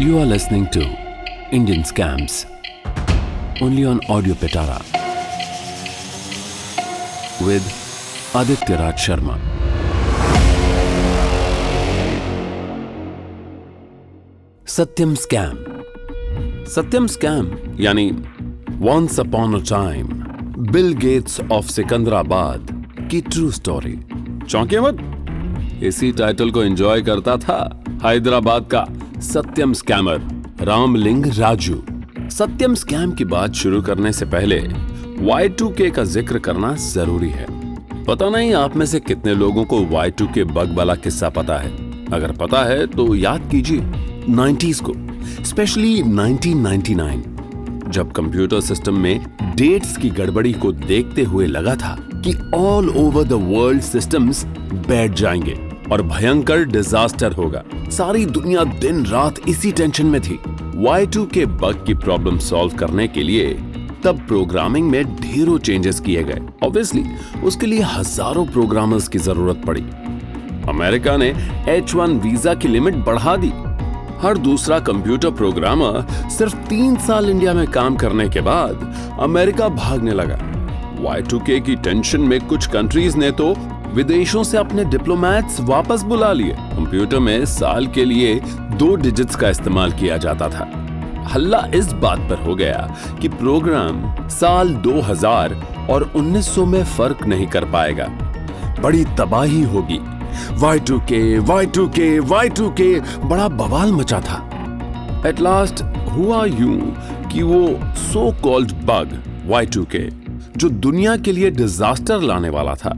[0.00, 0.82] You are listening to
[1.52, 2.46] Indian Scams,
[3.60, 4.76] only on Audio Petara
[7.46, 7.66] with
[8.40, 9.34] Aditya Raj Sharma.
[14.66, 15.58] Satyam scam
[16.74, 18.10] Satyam scam यानी
[18.86, 20.06] once upon a time
[20.72, 22.72] Bill Gates of Secunderabad
[23.10, 23.96] की true story
[24.48, 27.60] चौंके मत। इसी title को enjoy करता था
[28.06, 28.86] हैदराबाद का।
[29.20, 30.20] Satyam scammer,
[30.60, 31.82] Ramalinga Raju.
[32.30, 34.60] Satyam scam की बात शुरू करने से पहले
[35.24, 37.46] Y2K का ज़िक्र करना ज़रूरी है।
[38.04, 41.70] पता नहीं आप में से कितने लोगों को Y2K बग वाला किस्सा पता है।
[42.06, 43.80] अगर पता है तो याद कीजिए
[44.30, 44.92] 90s को,
[45.44, 52.34] स्पेशली 1999 जब कंप्यूटर सिस्टम में डेट्स की गड़बड़ी को देखते हुए लगा था कि
[52.54, 54.44] all over the world systems
[54.88, 60.38] बैठ जाएँगे। और भयंकर डिजास्टर होगा। सारी दुनिया दिन रात इसी टेंशन में थी।
[60.78, 63.52] Y2 के बग की प्रॉब्लम सॉल्व करने के लिए
[64.04, 67.04] तब प्रोग्रामिंग में ढेरों चेंजेस किए गए। ऑब्वियसली
[67.44, 69.84] उसके लिए हज़ारों प्रोग्रामर्स की ज़रूरत पड़ी।
[70.68, 71.32] अमेरिका ने
[71.78, 73.52] H1 वीज़ा की लिमिट बढ़ा दी।
[74.22, 80.12] हर दूसरा कंप्यूटर प्रोग्रामर सिर्फ़ तीन साल इंडिया में काम करने के बाद अमेरिका भागने
[80.12, 80.38] लगा।
[81.04, 83.54] Y2K की टेंशन में कुछ कंट्रीज़ ने तो
[83.94, 88.40] विदेशों से अपने डिप्लोमेट्स वापस बुला लिए। कंप्यूटर में साल के लिए
[88.76, 90.68] दो डिजिट्स का इस्तेमाल किया जाता था।
[91.28, 95.54] हल्ला इस बात पर हो गया कि प्रोग्राम साल 2000
[95.90, 98.06] और 1900 में फ़र्क नहीं कर पाएगा।
[98.82, 100.00] बड़ी तबाही होगी।
[100.60, 104.38] Y2K, Y2K, Y2K बड़ा बवाल मचा था।
[105.26, 106.96] एट लास्ट हुआ यूँ
[107.32, 110.10] कि वो सो कॉल्ड बग Y2K
[110.56, 112.96] जो दुनिया के लिए डिजास्टर लाने वाला था।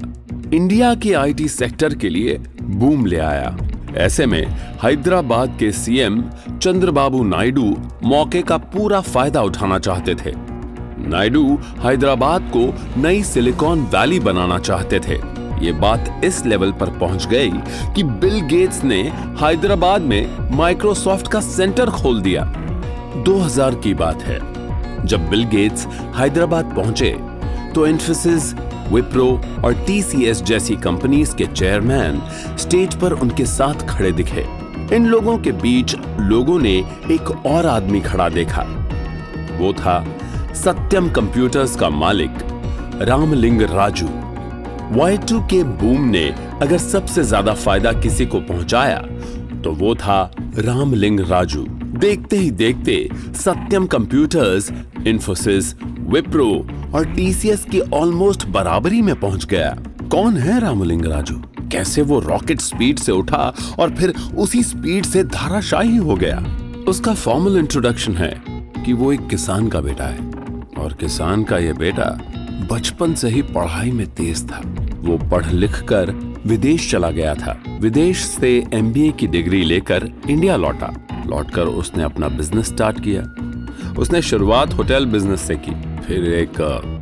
[0.55, 3.57] इंडिया के आईटी सेक्टर के लिए बूम ले आया।
[3.97, 4.43] ऐसे में
[4.83, 6.21] हैदराबाद के सीएम
[6.63, 7.65] चंद्रबाबू नायडू
[8.05, 10.33] मौके का पूरा फ़ायदा उठाना चाहते थे।
[11.09, 11.45] नायडू
[11.79, 12.67] हैदराबाद को
[13.01, 15.17] नई सिलिकॉन वैली बनाना चाहते थे।
[15.65, 17.51] ये बात इस लेवल पर पहुँच गई
[17.95, 19.01] कि बिल गेट्स ने
[19.43, 22.45] हैदराबाद में माइक्रोसॉफ्ट का सेंटर खोल दिया।
[23.25, 24.39] 2000 की बात है।
[25.07, 25.87] जब बिल गेट्स
[26.17, 27.17] हैदराबाद पहुँचे
[27.75, 28.55] तो इन्फोसिस
[28.93, 29.27] विप्रो
[29.65, 32.21] और टीसीएस जैसी कंपनीज़ के चेयरमैन
[32.59, 34.45] स्टेज पर उनके साथ खड़े दिखे।
[34.97, 36.77] इन लोगों के बीच लोगों ने
[37.11, 38.63] एक और आदमी खड़ा देखा।
[39.59, 40.05] वो था
[40.55, 42.39] सत्यम कंप्यूटर्स का मालिक
[43.03, 44.09] रामलिंग राजू।
[44.97, 46.25] Y2 के बूम ने
[46.63, 48.99] अगर सबसे ज़्यादा फ़ायदा किसी को पहुँचाया
[49.65, 50.21] तो वो था
[50.57, 51.65] रामलिंग राजू।
[51.99, 54.71] देखते ही देखते सत्यम कंप्यूटर्स,
[55.07, 55.75] इन्फोसिस,
[56.09, 56.49] विप्रो
[56.95, 59.77] और टीसीएस की ऑलमोस्ट बराबरी में पहुँच गया।
[60.11, 61.35] कौन है रामलिंग राजू?
[61.73, 66.45] कैसे वो रॉकेट स्पीड से उठा और फिर उसी स्पीड से धाराशाही हो गया?
[66.89, 68.43] उसका फॉर्मल इंट्रोडक्शन है
[68.85, 70.31] कि वो एक किसान का बेटा है।
[70.79, 72.21] और किसान का ये बेटा
[72.73, 74.63] बचपन से ही पढ़ाई में तेज था।
[75.01, 76.11] वो पढ़ लिख कर
[76.47, 82.29] विदेश चला गया था। विदेश से एमबीए की डिग्री लेकर इंडिया लौटा। लौटकर उसने अपना
[82.29, 83.23] बिज़नेस स्टार्ट किया।
[84.03, 86.57] उसने शुरुआत होटल बिज़नेस से की, फिर एक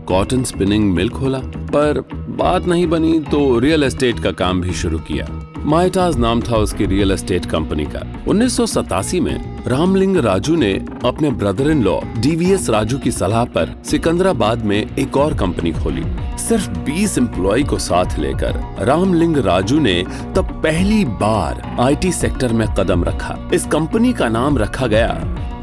[0.08, 1.38] कॉटन स्पिनिंग मिल खोला।
[1.72, 2.00] पर
[2.38, 5.26] बात नहीं बनी तो रियल एस्टेट का काम भी शुरू किया।
[5.64, 10.72] माइटाज नाम था उसकी रियल एस्टेट कंपनी का। उन्नीस सौ सतासी में रामलिंग राजू ने
[11.04, 16.04] अपने brother in law DVS Raju की सलाह पर सिकंदराबाद में एक और कंपनी खोली।
[16.38, 20.02] सिर्फ़ 20 एम्प्लॉय को साथ लेकर रामलिंग राजू ने
[20.36, 25.12] तब पहली बार आईटी सेक्टर में कदम रखा। इस कंपनी का नाम रखा गया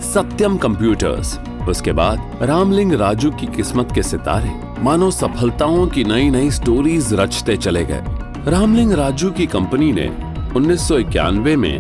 [0.02, 1.38] सत्यम कंप्यूटर्स।
[1.70, 4.52] उसके बाद रामलिंग राजू की किस्मत के सितारे।
[4.84, 8.04] मानो सफलताओं की नई नई स्टोरीज रचते चले गए।
[8.48, 10.08] रामलिंग राजू की कंपनी ने
[10.56, 11.80] उन्नीस सौ इक्यानवे में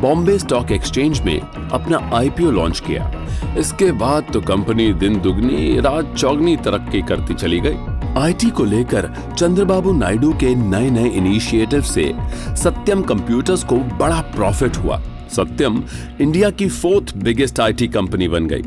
[0.00, 3.12] बॉम्बे स्टॉक एक्सचेंज में अपना आईपीओ लॉन्च किया।
[3.58, 9.12] इसके बाद तो कंपनी दिन दुगनी, रात चौगनी तरक्की करती चली गई। आईटी को लेकर
[9.38, 12.12] चंद्रबाबू नायडू के नए नए इनिशिएटिव से
[12.56, 15.82] सत्यम कंप्यूटर्स को बड़ा प्रॉफिट हुआ। सत्यम
[16.20, 18.62] इंडिया की फोर्थ बिगेस्ट आईटी कंपनी बन गई।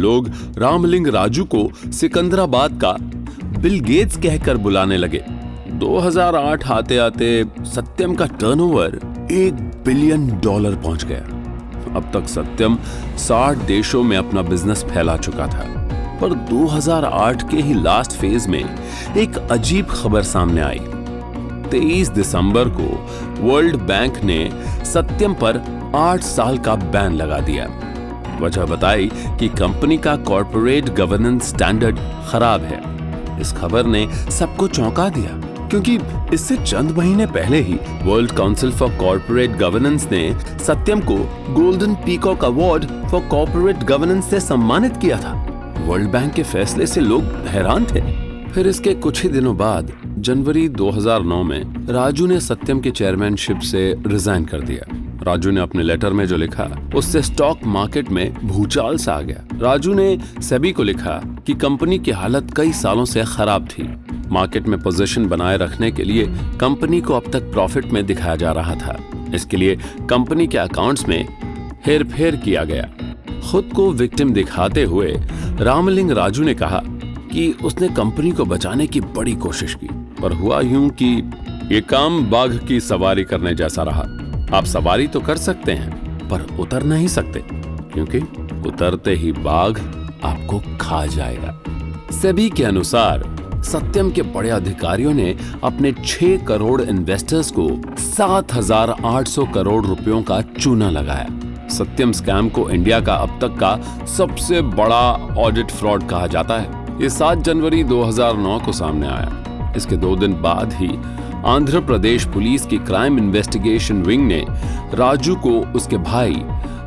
[0.00, 2.92] लोग रामलिंग राजू को सिकंदराबाद का
[3.60, 5.24] बिल गेट्स कहकर बुलाने लगे।
[5.68, 9.00] 2008 आते आते सत्यम का टर्नओवर
[9.32, 11.36] एक बिलियन डॉलर पहुँच गया।
[11.96, 12.78] अब तक सत्यम
[13.18, 15.88] 60 देशों में अपना बिज़नेस फैला चुका था।
[16.22, 18.64] पर 2008 के ही लास्ट फ़ेज़ में
[19.16, 20.80] एक अजीब खबर सामने आई।
[21.70, 22.88] 23 दिसंबर को
[23.40, 24.38] वर्ल्ड बैंक ने
[24.84, 25.62] सत्यम पर
[25.96, 27.66] 8 साल का बैन लगा दिया।
[28.40, 31.98] वजह बताई कि कंपनी का कॉरपोरेट गवर्नेंस स्टैंडर्ड
[32.30, 32.80] खराब है।
[33.40, 35.30] इस खबर ने सबको चौंका दिया,
[35.68, 35.98] क्योंकि
[36.34, 40.22] इससे चंद महीने पहले ही world council for corporate governance ने
[40.66, 41.16] सत्यम को
[41.54, 45.34] golden peacock award for corporate governance से सम्मानित किया था।
[45.86, 50.68] वर्ल्ड बैंक के फैसले से लोग हैरान थे। फिर इसके कुछ ही दिनों बाद, जनवरी
[50.68, 56.12] 2009 में, राजू ने सत्यम के चेयरमैनशिप से रिजाइन कर दिया। राजू ने अपने लेटर
[56.12, 60.82] में जो लिखा, उससे स्टॉक मार्केट में भूचाल सा आ गया। राजू ने सेबी को
[60.82, 63.94] लिखा कि कंपनी की हालत कई सालों से खराब थी।
[64.30, 66.26] मार्केट में पोजीशन बनाए रखने के लिए
[66.60, 68.98] कंपनी को अब तक प्रॉफिट में दिखाया जा रहा था।
[69.34, 69.76] इसके लिए
[70.10, 71.28] कंपनी के अकाउंट्स में
[71.86, 72.90] हेर फेर किया गया।
[73.50, 75.20] खुद को विक्टिम दिखाते हुए
[75.60, 76.82] रामलिंग राजू ने कहा
[77.32, 79.88] कि उसने कंपनी को बचाने की बड़ी कोशिश की।
[80.22, 81.30] पर हुआ यूँ कि
[81.72, 84.02] ये काम बाघ की सवारी करने जैसा रहा।
[84.56, 88.18] आप सवारी तो कर सकते हैं पर उतर नहीं सकते क्योंकि
[88.68, 89.78] उतरते ही बाघ
[90.24, 91.58] आपको खा जाएगा।
[92.12, 93.24] सेबी के अनुसार
[93.64, 97.68] सत्यम के बड़े अधिकारियों ने अपने 6 करोड़ इन्वेस्टर्स को
[97.98, 104.62] 7,800 करोड़ रुपयों का चूना लगाया। सत्यम स्कैम को इंडिया का अब तक का सबसे
[104.62, 105.02] बड़ा
[105.38, 110.32] ऑडिट फ्रॉड कहा जाता है। ये 7 जनवरी 2009 को सामने आया। इसके दो दिन
[110.42, 110.88] बाद ही
[111.46, 114.44] आंध्र प्रदेश पुलिस की क्राइम इन्वेस्टिगेशन विंग ने
[114.94, 116.42] राजू को उसके भाई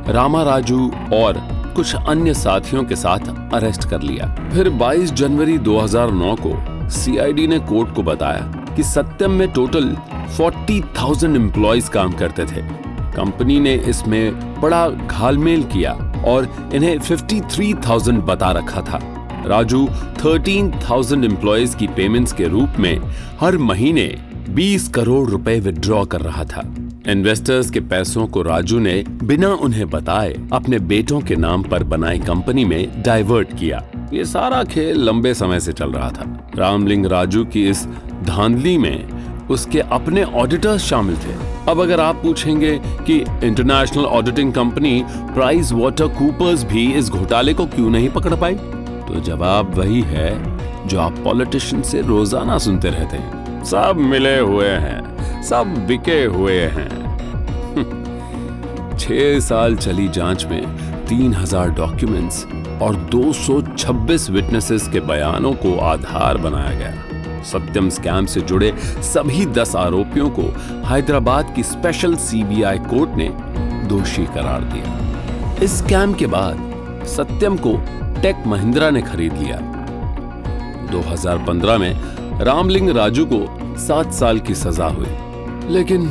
[0.08, 1.40] रामा राजू और
[1.76, 6.54] कुछ अन्य साथियों के साथ अरेस्ट कर लिया। फिर 22 जनवरी 2009 को
[6.90, 9.96] सीआईडी ने कोर्ट को बताया कि सत्यम में टोटल
[10.36, 12.62] 40,000 एम्प्लॉयज़ काम करते थे।
[13.16, 15.92] कंपनी ने इसमें बड़ा घालमेल किया
[16.26, 19.13] और इन्हें 53,000 बता रखा था।
[19.46, 19.88] राजू
[20.18, 23.00] 13,000 एम्प्लॉयज़ की पेमेंट्स के रूप में
[23.40, 24.18] हर महीने
[24.50, 26.74] 20 करोड़ रुपए विड्रॉ कर रहा था।
[27.08, 32.18] इन्वेस्टर्स के पैसों को राजू ने बिना उन्हें बताए अपने बेटों के नाम पर बनाई
[32.18, 37.44] कंपनी में डाइवर्ट किया। ये सारा खेल लंबे समय से चल रहा था। रामलिंग राजू
[37.44, 37.86] की इस
[38.24, 39.08] धांधली में
[39.50, 41.34] उसके अपने ऑडिटर्स शामिल थे।
[41.68, 47.66] अब अगर आप पूछेंगे कि international auditing company Price Water Coopers भी इस घोटाले को
[47.66, 48.58] क्यों नहीं पकड़ पाई?
[49.08, 50.30] तो जवाब वही है
[50.88, 56.60] जो आप पॉलिटिशियन से रोज़ाना सुनते रहते हैं। सब मिले हुए हैं, सब बिके हुए
[56.66, 56.88] हैं।
[58.98, 62.44] छह साल चली जाँच में तीन हज़ार डॉक्यूमेंट्स
[62.82, 68.72] और 226 विटनेसेस के बयानों को आधार बनाया गया। सत्यम स्कैम से जुड़े
[69.02, 70.42] सभी दस आरोपियों को
[70.86, 73.28] हैदराबाद की स्पेशल सीबीआई कोर्ट ने
[73.88, 77.76] दोषी करार दिया। इस स्कैम के बाद सत्यम को
[78.24, 79.56] टेक महिंद्रा ने खरीद लिया।
[80.90, 82.00] 2015 में
[82.40, 85.06] रामलिंग राजू को सात साल की सजा हुई।
[85.70, 86.06] लेकिन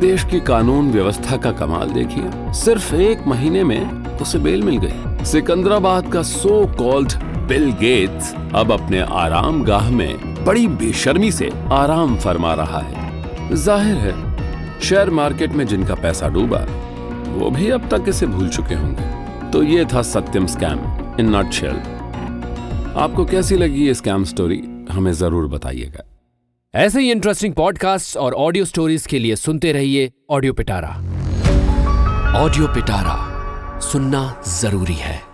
[0.00, 5.24] देश की कानून व्यवस्था का कमाल देखिए। सिर्फ़ एक महीने में उसे बेल मिल गई।
[5.24, 7.12] सिकंदराबाद का सो कॉल्ड
[7.48, 13.24] बिल गेट्स अब अपने आराम गाह में बड़ी बेशर्मी से आराम फरमा रहा है।
[13.54, 14.34] ज़ाहिर है,
[14.80, 16.66] शेयर मार्केट में जिनका पैसा डूबा,
[17.34, 19.20] वो भी अब तक इसे भूल चुके होंगे।
[19.50, 20.89] तो ये था सत्यम स्कैम।
[21.20, 21.54] इन नॉट
[22.96, 24.56] आपको कैसी लगी ये स्कैम स्टोरी?
[24.90, 26.04] हमें ज़रूर बताइएगा।
[26.74, 30.88] ऐसे ही इंटरेस्टिंग पॉडकास्ट और ऑडियो स्टोरीज के लिए सुनते रहिए ऑडियो पिटारा
[32.36, 33.16] ऑडियो पिटारा
[33.80, 35.29] सुनना ज़रूरी है।